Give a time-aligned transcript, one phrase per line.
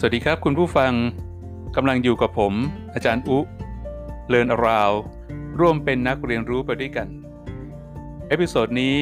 [0.00, 0.92] สวัสดีครับคุณผู้ฟัง
[1.76, 2.52] กำลังอยู่กับผม
[2.94, 3.38] อาจารย์อุ
[4.28, 4.90] เลินอราว
[5.60, 7.08] ร่วมเป็นนักเรียนรู้ไปด้วยกัน
[8.28, 8.96] episode นี้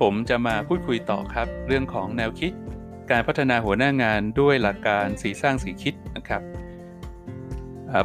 [0.00, 2.52] ผมจะมาพูดคุยต่อครับ เรื่องของแนวคิด
[3.10, 6.42] การพัฒนาหัวหน้างานด้วยหลักการสี่สร้างสี่คิดนะครับ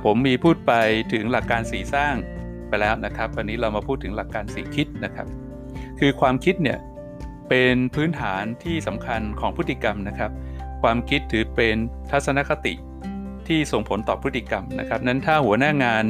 [0.05, 0.73] ผมมีพูดไป
[1.13, 2.15] ถึงหลักการสี่สร้าง
[2.67, 5.27] ไปแล้วนะครับ วันนี้เรามาพูดถึงหลักการสี่คิดนะครับ
[5.99, 6.79] คือความคิดเนี่ย
[7.49, 10.31] เป็นพื้นฐานที่สำคัญของพฤติกรรมนะครับ
[10.81, 11.75] ความคิดถือเป็น
[12.11, 12.73] ทัศนคติ
[13.47, 16.03] ที่ส่งผลต่อพฤติกรรมนะครับ นั้นถ้าหัวหน้างาน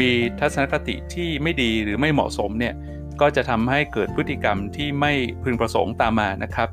[0.00, 0.10] มี
[0.40, 2.74] ทัศนคติที่ไม่ดีหรือไม่เหมาะสมเนี่ย
[3.20, 6.68] ก็จะทำให้เกิดพฤติกรรมที่ไม่พึงประสงค์ตามมานะครับ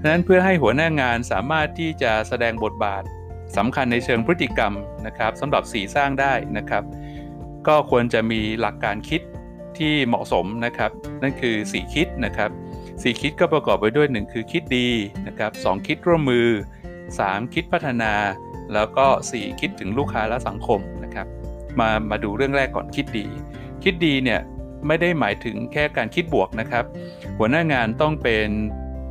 [0.00, 3.02] ดังนั้นเพื่อให้หัวหน้างานสามารถที่จะแสดงบทบาท
[3.56, 4.72] สำคัญในเชิงพฤติกรรม
[5.06, 6.84] นะครับสำหรับสีสร้างได้นะครับ
[7.68, 9.20] ก็ควรจะมีหลักการคิด
[9.78, 10.90] ที่เหมาะสมนะครับ
[11.22, 12.50] นั่นคือสีคิดนะครับ
[13.02, 14.88] สี่คิดก็ประกอบไปด้วย 1 คือคิดดี
[15.26, 16.48] นะครับสคิดร่วมมือ
[16.98, 18.12] 3 คิดพัฒนา
[18.74, 21.26] แล้วก็ 4 คิดถึงลูกค้าและสังคมนะครับ
[21.80, 23.26] มามาดูเรื่องแรกก่อนคิดดี
[23.84, 24.40] คิดดีเนี่ย
[24.86, 26.84] ไม่ได้หมายถึงแค่การคิดบวกนะครับ
[27.38, 28.48] หัวหน้างานต้องเป็น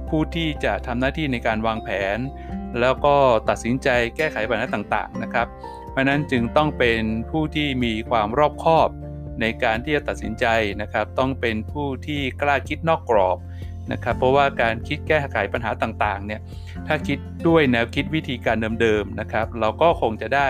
[0.09, 2.17] ผู้ที่จะทำหน้าที่ในการวางแผน
[2.79, 3.15] แล้วก็
[3.49, 5.47] ตัดสินใจแก้ไขปัญหาต่างๆนะครับ
[5.91, 7.01] เพราะนั้นจึงต้องเป็น
[7.31, 8.89] ผู้ที่มีความรอบคอบ
[9.41, 10.45] ในการที่จะตัดสินใจ
[10.81, 13.37] นะครับ ต้องเป็นผู้ที่กล้าคิดนอกกรอบ
[13.91, 16.41] นะครับเพราะว่าการคิดแก้ไขปัญหาต่างๆเนี่ย
[16.87, 20.47] ถ้าคิดด้วยแนวคิดวิธีการเดิมๆนะครับ เราก็คงจะได้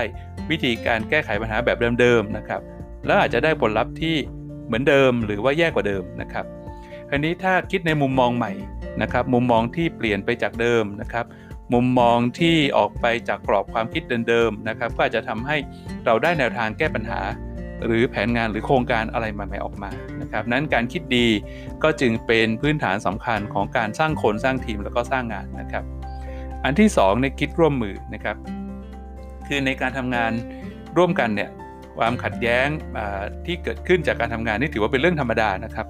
[0.52, 2.62] วิธีการแก้ไขปัญหาแบบเดิมๆนะครับ
[3.06, 4.16] แล้วอาจจะได้ผลลัพธ์ที่
[4.66, 6.46] เหมือนเดิมหรือว่าแย่กว่าเดิมนะครับ
[7.12, 8.52] อันนี้ถ้าคิดในมุมมองใหม่
[9.02, 11.26] นะครับ มุมมองที่เปลี่ยนไปจากเดิมนะครับ
[11.74, 15.58] มุมมองที่ออกไปจากกรอบความคิดเดิมๆนะครับ ก็อาจจะทำให้
[16.06, 17.22] เราได้แนวทางแก้ปัญหา
[17.86, 21.28] หรือแผนงานหรือโครงการอะไรใหม่ๆออกมานะครับนั้นการคิดดี
[21.84, 25.84] ก็จึงเป็นพื้นฐานสำคัญของการสร้างคนสร้างทีมแล้วก็สร้างงานนะครับ
[26.64, 28.38] อันที่2ในคิดร่วมมือนะครับ
[29.48, 30.32] คือในการทำงาน
[30.98, 31.50] ร่วมกันเนี่ย
[31.98, 32.68] ความขัดแย้ง
[33.46, 35.88] ที่เกิดขึ้นจากการทำงานนี่ถือว่าเป็นเรื่องธรรมดานะครับ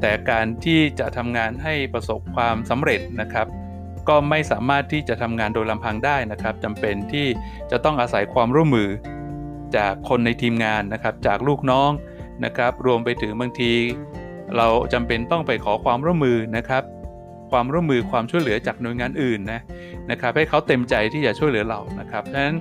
[0.00, 3.46] แต่การที่จะทำงานให้ประสบความสำเร็จนะครับ
[4.08, 7.26] ก็ไม่สามารถที่จะทำงานโดยลำพังได้นะครับจำเป็นที่
[7.70, 8.88] จะต้องอาศัยความร่วมมือ
[9.76, 11.90] จากคนในทีมงานนะครับ จากลูกน้อง
[12.44, 13.72] นะครับ รวมไปถึงบางที
[14.56, 16.82] เราจำเป็นต้องไปขอความร่วมมือนะครับ
[17.50, 19.60] ความร่วมมือความช่วยเหลือจากหน่วยงานอื่นนะ
[20.10, 22.58] นะครับให้เขาเต็มใจที่จะช่วยเหลือเรานะครับดังนั้น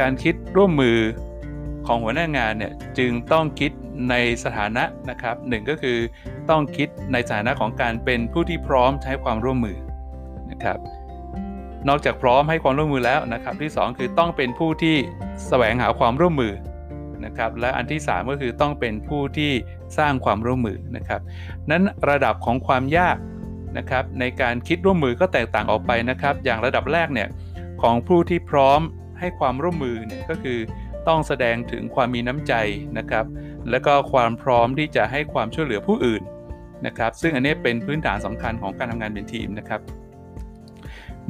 [0.00, 0.98] การคิดร่วมมือ
[1.86, 3.70] ของหัวหน้างานเนี่ยจึงต้องคิด
[4.10, 4.14] ใน
[4.44, 5.98] สถานะนะครับหนึ่งก็คือ
[6.50, 9.78] ต้องคิดในสถานะของการเป็นผู้ที่พร้อมใช้ความร่วมมือ
[10.50, 10.78] นะครับ
[11.88, 14.96] นอกจากพร้อมให้ความร่วมมือแล้วนะครับ ที่ 2 คือต้องเป็นผู้ที่
[15.48, 16.54] แสวงหาความร่วมมือ
[17.24, 19.52] นะครับและอันที่ 3 ก็คือต้องเป็นผู้ที่
[19.98, 21.20] สร้างความร่วมมือนะครับ
[21.70, 23.16] นั้นระดับของความยาก
[23.78, 27.28] นะครับในการคิดร่วมมือก็แตกต่างออกไปนะครับ อย่างระดับแรกเนี่ย
[27.82, 28.80] ของผู้ที่พร้อม
[29.18, 30.58] ให้ความร่วมมือเนี่ยก็คือ
[31.08, 32.54] ต้องแสดงถึงความมีน้ำใจ
[32.98, 33.24] นะครับ
[33.70, 36.22] และก็ความพร้อมที่จะให้ความช่วยเหลือผู้อื่น
[36.86, 39.80] นะครับ ซึ่งอันนี้เป็นพื้นฐานสำคัญของการทำงานเป็นทีมนะครับ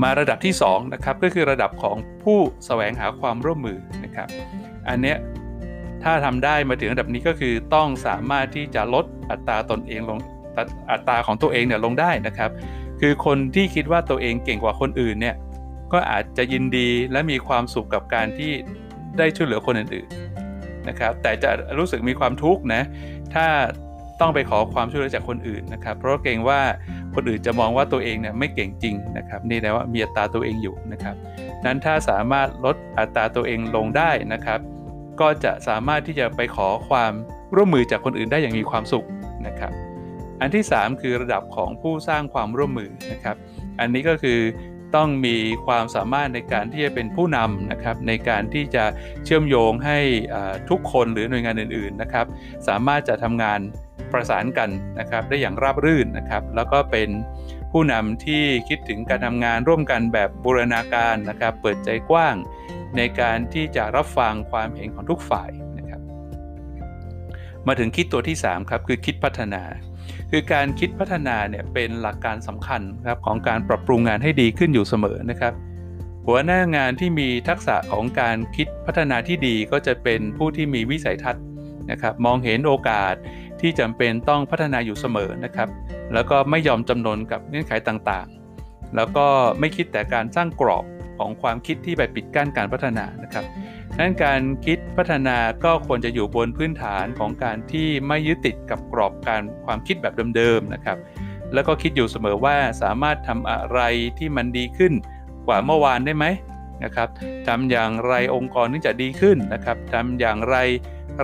[0.03, 4.29] มาระดับที่2นะครับก็คือระดับของผู้แสวงหาความร่วมมือนะครับ
[4.89, 5.17] อันเนี้ย
[6.05, 10.19] ถ้าทำได้มาถึงระดับนี้ก็คือต้องสามารถที่จะลดอัตราตนเองลง
[10.91, 12.51] อัตราของตัวเองเนี่ยลงได้นะครับ
[13.01, 15.37] คือคนที่คิดว่าตัวเองเก่งกว่าคนอื่นเนี่ย
[15.93, 18.53] ก็อาจจะยินดีและมีความสุขกับการที่
[19.19, 22.83] ได้ช่วยเหลือคนอื่นๆนะครับ แต่จะรู้สึกมีความทุกข์นะ
[23.35, 23.47] ถ้า
[24.21, 26.61] ต้องไปขอความช่วยเหลือจากคนอื่นนะครับ เพราะเกรงว่า
[27.19, 31.15] คนอื่นจะมองว่าตัวเองเนี่ยไม่เก่งจริงนะครับนี่แปลว่ามีอัตราตัวเองอยู่นะครับ
[31.65, 34.61] นั้นถ้าสามารถลดอัตราตัวเองลงได้นะครับ
[35.21, 37.13] ก็จะสามารถที่จะไปขอความ
[37.57, 39.07] ร่วมมือจากคนอื่นได้อย่างมีความสุข
[39.47, 39.73] นะครับ
[40.41, 43.37] อันที่ 3 คือระดับของผู้สร้างความร่วมมือนะครับ
[43.81, 44.41] อันนี้ก็คือ
[44.97, 45.37] ต้องมี
[45.67, 48.85] ความสามารถในการที่จะเป็นผู้นำนะครับ ในการที่จะ
[49.25, 49.99] เชื่อมโยงให้
[50.71, 52.27] ทุกคนหรือหน่วยงานอื่น ๆนะครับ
[52.69, 53.61] สามารถจะทำงาน
[54.13, 57.09] ประสานกันนะครับได้อย่างราบรื่นนะครับ แล้วก็เป็น
[57.73, 62.35] ผู้นำที่คิดถึงการทำงานร่วมกันแบบบูรณาการนะครับ เปิดใจกว้าง
[62.97, 66.01] ในการที่จะรับฟังความเห็นของทุกฝ่ายนะครับ
[67.67, 69.63] มาถึงคิดตัวที่3ครับคือคิดพัฒนา
[70.31, 75.55] คือการคิดพัฒนาเนี่ยเป็นหลักการสำคัญครับของการปรับปรุงงานให้ดีขึ้นอยู่เสมอนะครับ
[76.27, 81.45] หัวหน้างานที่มีทักษะของการคิดพัฒนาที่ดีก็จะเป็นผู้ที่มีวิสัยทัศน์
[81.91, 83.15] นะครับ มองเห็นโอกาส
[83.61, 85.69] ที่จำเป็นต้องพัฒนาอยู่เสมอนะครับ
[86.15, 89.27] แล้วก็ไม่ยอมจำนนกับเงื่อนไขต่างๆ แล้วก็
[89.59, 90.85] ไม่คิดแต่การสร้างกรอบ
[91.19, 93.45] ของความคิดที่ไปปิดกั้นการพัฒนานะครับ
[93.99, 100.99] นั้นการคิดพัฒนาก็ควรจะอยู่บนพื้นฐานของการที่ไม่ยึดติดกับกรอบการความคิดแบบเดิมๆนะครับ
[101.55, 103.81] แล้วก็คิดอยู่เสมอว่าสามารถทำอะไร
[104.19, 104.93] ที่มันดีขึ้น
[105.47, 106.27] กว่าเมื่อวานได้ไหม
[106.85, 107.09] นะครับ
[107.49, 110.57] ทำอย่างไรองค์กรถึงจะดีขึ้นนะครับทำอย่างไร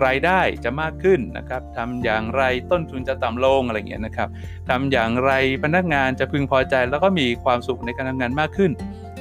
[0.06, 4.29] รายได้จะมากขึ้นนะครับทำอย่างไรต้นทุนจะต่ำลงอะไรเงี้ยนะครับ
[4.69, 5.31] ทำอย่างไร
[5.64, 8.70] พนักงานจะพึงพอใจแล้วก็มีความสุขในการทำงานมากขึ้น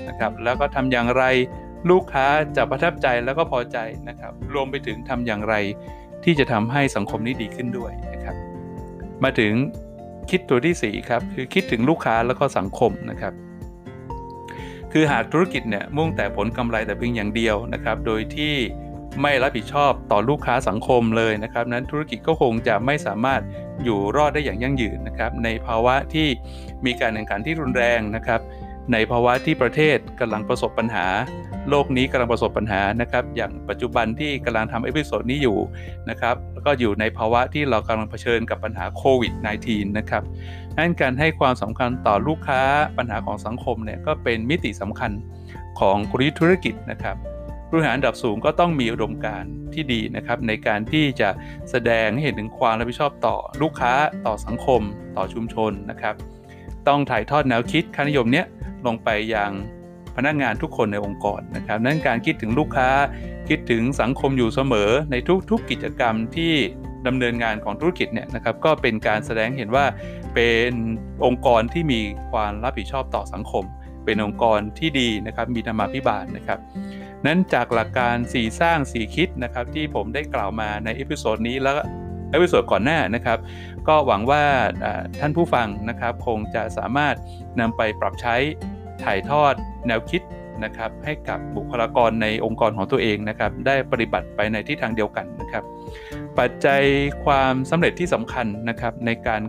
[0.08, 1.24] นะครับแล้วก็ทำอย่างไร
[1.90, 2.25] ลูกค้า
[2.58, 3.78] จะประทับใจแล้วก็พอใจ
[4.10, 5.56] นะครับรวมไปถึงทำอย่างไร
[6.24, 8.36] ที่จะทำให้สังคมนี้ดีขึ้นด้วยนะครับ
[9.24, 9.54] มาถึง
[10.30, 13.34] คิดตัวที่4ครับคือคิดถึงลูกค้าแล้วก็สังคมนะครับ
[14.92, 18.54] คือหากธุรกิจเนี่ยมุ่งแต่ผลกำไรแต่เพียงอย่างเดียวนะครับโดยที่
[19.21, 23.42] ไม่รับผิดชอบต่อลูกค้าสังคมเลยนะครับ นั้นธุรกิจก็คงจะไม่สามารถ
[23.83, 26.27] อยู่รอดได้อย่างยั่งยืนนะครับ ในภาวะที่
[26.86, 28.42] มีการแข่งขันที่รุนแรงนะครับ
[28.94, 31.06] ในภาวะที่ประเทศกำลังประสบปัญหา
[31.69, 35.57] โลกนี้กำลังประสบปัญหานะครับ อย่างปัจจุบันที่กำลังทำ episode นี้อยู่
[36.10, 39.33] นะครับแล้วก็อยู่ในภาวะที่เรากำลังเผชิญกับปัญหาโควิด
[39.65, 40.24] -19 นะครับ
[40.77, 42.62] นั่นการให้ความสำคัญต่อลูกค้า
[42.98, 45.12] ปัญหาของสังคมเนี่ยก็เป็นมิติสำคัญ
[45.80, 47.18] ของกลยุทธ์ธุรกิจนะครับ
[47.74, 51.30] ผู้บริหารระดับสูงก็ต้องมีอุดมการณ์ที่ดีนะครับในการที่จะ
[51.70, 53.94] แสดงให้เห็นถึงความรับผิดชอบต่อลูกค้า
[54.25, 54.81] ต่อสังคม
[55.18, 56.16] ต่อชุมชนนะครับ
[56.88, 58.46] ต้องถ่ายทอดแนวคิดค่านิยมเนี้ย
[58.86, 59.52] ลงไปยัง
[60.16, 62.90] พนักงานทุกคนในองค์กรนะครับ นั้นการคิดถึงลูกค้า
[63.50, 65.16] คิดถึงสังคมอยู่เสมอใน
[65.50, 66.54] ทุกๆกิจกรรมที่
[67.08, 69.86] ดำเนินงานของธุรกิจเนี่ยนะครับก็เป็นการแสดงเห็นว่า
[70.36, 70.72] เป็น
[71.25, 73.66] องค์กรที่มีความรับผิดชอบต่อสังคม
[74.06, 76.60] เป็นองค์กรที่ดีนะครับมีธรรมาภิบาลนะครับ
[77.25, 81.75] นั้นจากหลักการ4สร้าง4คิดนะครับที่ผมได้กล่าวมาใน episode นี้แล้ว
[82.31, 83.38] episode ก่อนหน้านะครับ
[83.88, 84.44] ก็หวังว่า
[85.20, 87.16] ท่านผู้ฟังนะครับคงจะสามารถ
[87.60, 88.36] นำไปปรับใช้
[89.04, 89.54] ถ่ายทอด
[89.88, 90.22] แนวคิด
[90.64, 95.64] นะครับให้กับบุคลากรในองค์กรของตัวเองนะครับ ได้ปฏิบัติไปในทิศทางเดียวกันนะครับ
[96.40, 96.81] ปัจจัย
[97.25, 99.42] ความสำเร็จที่สำคัญนะครับในการ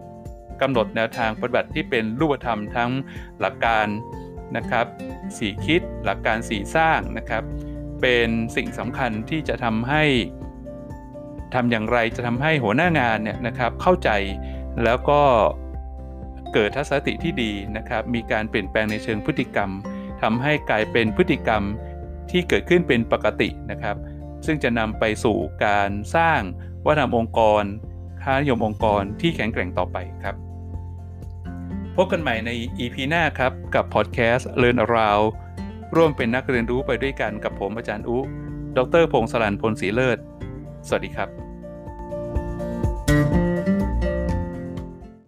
[0.63, 2.91] กำหนดแนวทางปฏิบัติที่เป็นรูปธรรมทั้ง
[3.41, 3.87] หลักการ
[4.57, 4.87] นะครับ
[5.37, 7.43] สี่คิดหลักการสี่สร้างนะครับ
[8.01, 10.05] เป็นสิ่งสำคัญที่จะทำให้
[11.55, 14.11] ทำอย่างไรจะทำให้หัวหน้างานเนี่ยนะครับเข้าใจ
[14.85, 15.21] แล้วก็
[16.53, 19.71] เกิดทัศนคติที่ดีนะครับ มีการเปลี่ยนแปลงในเชิงพฤติกรรม
[20.23, 21.63] ทำให้กลายเป็นพฤติกรรม
[22.31, 23.97] ที่เกิดขึ้นเป็นปกตินะครับ
[24.47, 26.41] ซึ่งจะนำไปสู่การสร้าง
[26.87, 27.65] วัฒนธรรมองค์กร
[28.23, 30.37] ค่านิยมองค์กรที่แข็งแกร่งต่อไปครับ
[31.97, 35.27] พบกันใหม่ใน EP หน้าครับ กับพอดแคสต์ Learn Around
[35.97, 38.19] ร่วมเป็นนักเรียนรู้ไปด้วยกันกับผมอาจารย์อุ
[38.77, 40.19] ดรพงศลันพลศรีเลิศ
[40.89, 41.44] สวัสดีครับ